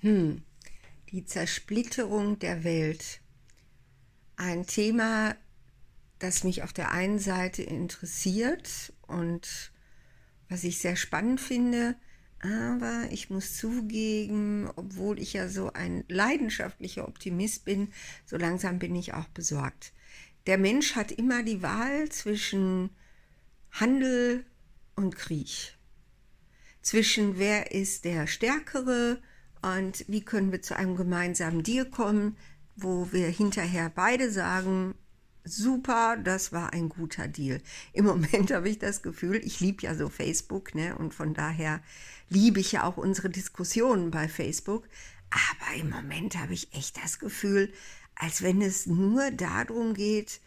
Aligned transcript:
Hm, 0.00 0.42
die 1.10 1.26
Zersplitterung 1.26 2.38
der 2.38 2.64
Welt. 2.64 3.20
Ein 4.36 4.66
Thema, 4.66 5.36
das 6.18 6.42
mich 6.42 6.62
auf 6.62 6.72
der 6.72 6.90
einen 6.90 7.18
Seite 7.18 7.62
interessiert 7.62 8.94
und 9.06 9.72
was 10.48 10.64
ich 10.64 10.78
sehr 10.78 10.96
spannend 10.96 11.40
finde, 11.40 11.96
aber 12.40 13.08
ich 13.10 13.28
muss 13.28 13.58
zugeben, 13.58 14.70
obwohl 14.74 15.18
ich 15.18 15.34
ja 15.34 15.48
so 15.48 15.72
ein 15.74 16.04
leidenschaftlicher 16.08 17.06
Optimist 17.06 17.66
bin, 17.66 17.92
so 18.24 18.38
langsam 18.38 18.78
bin 18.78 18.96
ich 18.96 19.12
auch 19.12 19.28
besorgt. 19.28 19.92
Der 20.46 20.56
Mensch 20.56 20.96
hat 20.96 21.12
immer 21.12 21.42
die 21.42 21.60
Wahl 21.60 22.08
zwischen 22.08 22.88
Handel 23.70 24.46
und 24.96 25.14
Krieg. 25.16 25.76
Zwischen 26.80 27.38
wer 27.38 27.72
ist 27.72 28.06
der 28.06 28.26
Stärkere 28.26 29.20
und 29.62 30.04
wie 30.08 30.22
können 30.22 30.52
wir 30.52 30.62
zu 30.62 30.76
einem 30.76 30.96
gemeinsamen 30.96 31.62
Deal 31.62 31.84
kommen, 31.84 32.36
wo 32.76 33.12
wir 33.12 33.28
hinterher 33.28 33.90
beide 33.94 34.30
sagen, 34.30 34.94
super, 35.44 36.16
das 36.16 36.52
war 36.52 36.72
ein 36.72 36.88
guter 36.88 37.28
Deal. 37.28 37.60
Im 37.92 38.04
Moment 38.06 38.52
habe 38.52 38.68
ich 38.68 38.78
das 38.78 39.02
Gefühl, 39.02 39.36
ich 39.44 39.60
liebe 39.60 39.82
ja 39.82 39.94
so 39.94 40.08
Facebook, 40.08 40.74
ne? 40.74 40.96
Und 40.96 41.14
von 41.14 41.34
daher 41.34 41.80
liebe 42.28 42.60
ich 42.60 42.72
ja 42.72 42.84
auch 42.84 42.96
unsere 42.96 43.30
Diskussionen 43.30 44.10
bei 44.10 44.28
Facebook. 44.28 44.88
Aber 45.30 45.76
im 45.78 45.90
Moment 45.90 46.36
habe 46.36 46.54
ich 46.54 46.72
echt 46.74 46.96
das 47.02 47.18
Gefühl, 47.18 47.72
als 48.16 48.42
wenn 48.42 48.60
es 48.62 48.86
nur 48.86 49.30
darum 49.30 49.94
geht, 49.94 50.40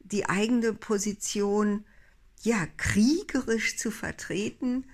die 0.00 0.28
eigene 0.28 0.72
Position 0.72 1.84
ja 2.42 2.66
kriegerisch 2.78 3.76
zu 3.76 3.90
vertreten 3.90 4.86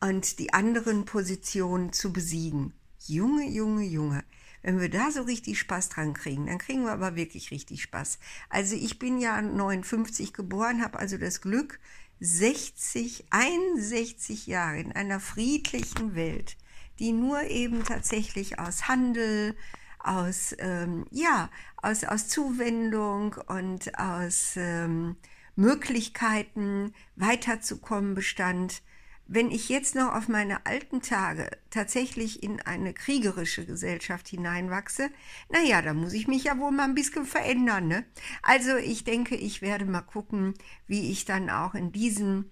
und 0.00 0.38
die 0.38 0.52
anderen 0.52 1.04
Positionen 1.04 1.92
zu 1.92 2.12
besiegen. 2.12 2.72
Junge, 3.08 3.48
Junge, 3.48 3.84
Junge. 3.84 4.24
Wenn 4.62 4.80
wir 4.80 4.88
da 4.88 5.10
so 5.10 5.22
richtig 5.22 5.58
Spaß 5.60 5.90
dran 5.90 6.12
kriegen, 6.12 6.46
dann 6.46 6.58
kriegen 6.58 6.84
wir 6.84 6.92
aber 6.92 7.14
wirklich 7.14 7.50
richtig 7.50 7.82
Spaß. 7.82 8.18
Also 8.48 8.74
ich 8.74 8.98
bin 8.98 9.18
ja 9.20 9.40
59 9.40 10.32
geboren, 10.32 10.82
habe 10.82 10.98
also 10.98 11.16
das 11.18 11.40
Glück, 11.40 11.78
60, 12.20 13.26
61 13.30 14.46
Jahre 14.46 14.80
in 14.80 14.92
einer 14.92 15.20
friedlichen 15.20 16.14
Welt, 16.14 16.56
die 16.98 17.12
nur 17.12 17.42
eben 17.42 17.84
tatsächlich 17.84 18.58
aus 18.58 18.88
Handel, 18.88 19.54
aus, 19.98 20.54
ähm, 20.58 21.06
ja, 21.10 21.50
aus, 21.76 22.04
aus 22.04 22.28
Zuwendung 22.28 23.36
und 23.46 23.98
aus 23.98 24.54
ähm, 24.56 25.16
Möglichkeiten 25.56 26.92
weiterzukommen 27.16 28.14
bestand 28.14 28.82
wenn 29.28 29.50
ich 29.50 29.68
jetzt 29.68 29.94
noch 29.94 30.14
auf 30.14 30.28
meine 30.28 30.66
alten 30.66 31.02
Tage 31.02 31.50
tatsächlich 31.70 32.42
in 32.42 32.60
eine 32.60 32.94
kriegerische 32.94 33.66
Gesellschaft 33.66 34.28
hineinwachse, 34.28 35.10
naja, 35.50 35.82
da 35.82 35.94
muss 35.94 36.12
ich 36.12 36.28
mich 36.28 36.44
ja 36.44 36.58
wohl 36.58 36.70
mal 36.70 36.84
ein 36.84 36.94
bisschen 36.94 37.26
verändern. 37.26 37.88
Ne? 37.88 38.04
Also 38.42 38.76
ich 38.76 39.04
denke, 39.04 39.34
ich 39.34 39.62
werde 39.62 39.84
mal 39.84 40.02
gucken, 40.02 40.54
wie 40.86 41.10
ich 41.10 41.24
dann 41.24 41.50
auch 41.50 41.74
in 41.74 41.92
diesen 41.92 42.50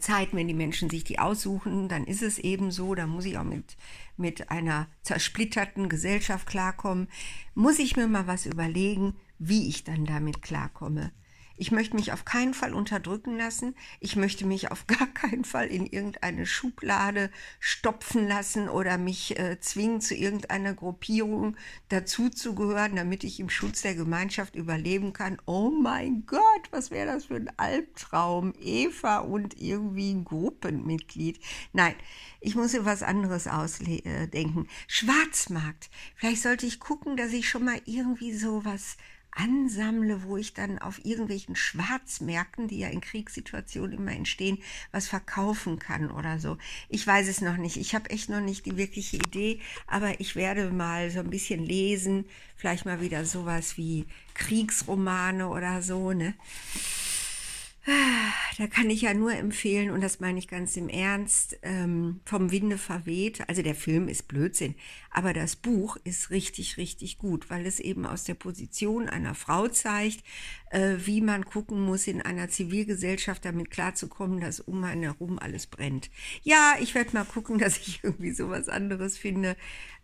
Zeiten, 0.00 0.36
wenn 0.36 0.48
die 0.48 0.54
Menschen 0.54 0.90
sich 0.90 1.04
die 1.04 1.18
aussuchen, 1.18 1.88
dann 1.88 2.04
ist 2.04 2.22
es 2.22 2.38
eben 2.38 2.70
so, 2.70 2.94
da 2.94 3.06
muss 3.06 3.24
ich 3.24 3.38
auch 3.38 3.44
mit, 3.44 3.76
mit 4.16 4.50
einer 4.50 4.88
zersplitterten 5.02 5.88
Gesellschaft 5.88 6.46
klarkommen, 6.46 7.08
muss 7.54 7.78
ich 7.78 7.96
mir 7.96 8.08
mal 8.08 8.26
was 8.26 8.46
überlegen, 8.46 9.14
wie 9.38 9.68
ich 9.68 9.84
dann 9.84 10.04
damit 10.04 10.42
klarkomme. 10.42 11.12
Ich 11.56 11.72
möchte 11.72 11.96
mich 11.96 12.12
auf 12.12 12.24
keinen 12.24 12.54
Fall 12.54 12.74
unterdrücken 12.74 13.36
lassen. 13.36 13.74
Ich 14.00 14.16
möchte 14.16 14.46
mich 14.46 14.70
auf 14.70 14.86
gar 14.86 15.06
keinen 15.06 15.44
Fall 15.44 15.66
in 15.68 15.86
irgendeine 15.86 16.46
Schublade 16.46 17.30
stopfen 17.60 18.28
lassen 18.28 18.68
oder 18.68 18.98
mich 18.98 19.38
äh, 19.38 19.58
zwingen, 19.60 20.00
zu 20.00 20.14
irgendeiner 20.14 20.74
Gruppierung 20.74 21.56
dazuzugehören, 21.88 22.96
damit 22.96 23.24
ich 23.24 23.40
im 23.40 23.48
Schutz 23.48 23.82
der 23.82 23.94
Gemeinschaft 23.94 24.54
überleben 24.54 25.12
kann. 25.12 25.38
Oh 25.46 25.70
mein 25.70 26.26
Gott, 26.26 26.42
was 26.70 26.90
wäre 26.90 27.06
das 27.06 27.26
für 27.26 27.36
ein 27.36 27.50
Albtraum? 27.56 28.52
Eva 28.60 29.18
und 29.18 29.60
irgendwie 29.60 30.12
ein 30.12 30.24
Gruppenmitglied. 30.24 31.40
Nein, 31.72 31.94
ich 32.40 32.54
muss 32.54 32.72
mir 32.74 32.84
was 32.84 33.02
anderes 33.02 33.46
ausdenken. 33.46 34.64
Äh, 34.64 34.68
Schwarzmarkt. 34.86 35.90
Vielleicht 36.16 36.42
sollte 36.42 36.66
ich 36.66 36.80
gucken, 36.80 37.16
dass 37.16 37.32
ich 37.32 37.48
schon 37.48 37.64
mal 37.64 37.80
irgendwie 37.86 38.34
so 38.34 38.64
was 38.64 38.96
ansammle, 39.36 40.22
wo 40.24 40.36
ich 40.36 40.54
dann 40.54 40.78
auf 40.78 41.04
irgendwelchen 41.04 41.56
Schwarzmärkten, 41.56 42.68
die 42.68 42.78
ja 42.78 42.88
in 42.88 43.00
Kriegssituationen 43.00 43.98
immer 43.98 44.12
entstehen, 44.12 44.58
was 44.92 45.08
verkaufen 45.08 45.78
kann 45.78 46.10
oder 46.10 46.38
so. 46.38 46.56
Ich 46.88 47.06
weiß 47.06 47.28
es 47.28 47.40
noch 47.42 47.56
nicht. 47.56 47.76
Ich 47.76 47.94
habe 47.94 48.10
echt 48.10 48.28
noch 48.28 48.40
nicht 48.40 48.66
die 48.66 48.76
wirkliche 48.76 49.16
Idee, 49.16 49.60
aber 49.86 50.20
ich 50.20 50.36
werde 50.36 50.70
mal 50.70 51.10
so 51.10 51.20
ein 51.20 51.30
bisschen 51.30 51.64
lesen, 51.64 52.24
vielleicht 52.56 52.86
mal 52.86 53.00
wieder 53.00 53.24
sowas 53.24 53.76
wie 53.76 54.06
Kriegsromane 54.34 55.48
oder 55.48 55.82
so, 55.82 56.12
ne? 56.12 56.34
Da 58.58 58.66
kann 58.66 58.90
ich 58.90 59.02
ja 59.02 59.14
nur 59.14 59.32
empfehlen, 59.32 59.90
und 59.90 60.00
das 60.00 60.18
meine 60.18 60.38
ich 60.38 60.48
ganz 60.48 60.76
im 60.76 60.88
Ernst, 60.88 61.58
ähm, 61.62 62.20
vom 62.24 62.50
Winde 62.50 62.78
verweht. 62.78 63.48
Also 63.48 63.62
der 63.62 63.74
Film 63.74 64.08
ist 64.08 64.26
Blödsinn, 64.28 64.74
aber 65.10 65.32
das 65.32 65.56
Buch 65.56 65.96
ist 66.02 66.30
richtig, 66.30 66.78
richtig 66.78 67.18
gut, 67.18 67.48
weil 67.48 67.64
es 67.64 67.78
eben 67.78 68.06
aus 68.06 68.24
der 68.24 68.34
Position 68.34 69.08
einer 69.08 69.34
Frau 69.34 69.68
zeigt, 69.68 70.24
äh, 70.70 70.96
wie 71.04 71.20
man 71.20 71.44
gucken 71.44 71.80
muss, 71.80 72.08
in 72.08 72.22
einer 72.22 72.48
Zivilgesellschaft 72.48 73.44
damit 73.44 73.70
klarzukommen, 73.70 74.40
dass 74.40 74.58
um 74.58 74.82
einen 74.82 75.02
herum 75.02 75.38
alles 75.38 75.66
brennt. 75.66 76.10
Ja, 76.42 76.76
ich 76.80 76.94
werde 76.94 77.12
mal 77.12 77.24
gucken, 77.24 77.58
dass 77.60 77.78
ich 77.78 78.00
irgendwie 78.02 78.32
sowas 78.32 78.68
anderes 78.68 79.16
finde, 79.16 79.56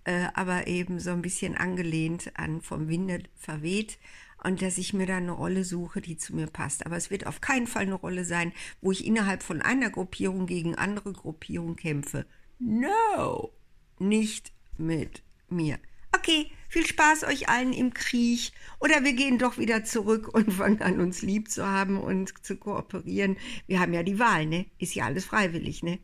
äh, 0.05 0.27
aber 0.35 0.69
eben 0.69 1.01
so 1.01 1.11
ein 1.11 1.23
bisschen 1.23 1.57
angelehnt 1.57 2.33
an 2.35 2.61
vom 2.61 2.89
Winde 2.89 3.23
verweht 3.35 3.99
und 4.45 4.63
dass 4.63 4.79
ich 4.79 4.93
mir 4.93 5.07
da 5.07 5.17
eine 5.17 5.33
Rolle 5.33 5.65
suche, 5.65 6.01
die 6.01 6.17
zu 6.17 6.35
mir 6.35 6.47
passt. 6.47 6.87
Aber 6.87 6.97
es 6.97 7.11
wird 7.11 7.27
auf 7.27 7.41
keinen 7.41 7.67
Fall 7.67 7.83
eine 7.83 7.95
Rolle 7.95 8.25
sein, 8.25 8.53
wo 8.81 8.93
ich 8.93 9.07
innerhalb 9.07 9.43
von 9.43 9.63
einer 9.63 9.91
Gruppierung 9.91 10.47
gegen 10.47 10.75
andere 10.75 11.13
Gruppierungen 11.13 11.77
kämpfe. 11.77 12.27
No, 12.59 13.53
nicht 13.99 14.53
mit 14.79 15.23
mir. 15.49 15.79
Okay, 16.13 16.51
viel 16.69 16.87
Spaß 16.87 17.25
euch 17.25 17.49
allen 17.49 17.73
im 17.73 17.95
Krieg. 17.95 18.53
Oder 18.79 19.03
wir 19.05 19.15
gehen 19.15 19.39
doch 19.39 19.59
wieder 19.59 19.85
zurück 19.85 20.29
und 20.33 20.53
fangen 20.55 20.83
an, 20.83 21.01
uns 21.01 21.23
lieb 21.23 21.51
zu 21.51 21.67
haben 21.67 21.99
und 21.99 22.45
zu 22.45 22.57
kooperieren. 22.57 23.37
Wir 23.67 23.81
haben 23.81 23.95
ja 23.95 24.03
die 24.03 24.19
Wahl, 24.19 24.47
ne? 24.47 24.67
Ist 24.79 24.95
ja 24.95 25.07
alles 25.07 25.25
freiwillig, 25.25 25.83
ne? 25.83 25.99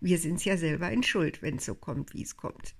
Wir 0.00 0.18
sind's 0.18 0.44
ja 0.44 0.56
selber 0.56 0.90
in 0.90 1.02
Schuld, 1.02 1.42
wenn 1.42 1.56
es 1.56 1.66
so 1.66 1.74
kommt, 1.74 2.14
wie 2.14 2.22
es 2.22 2.36
kommt. 2.36 2.74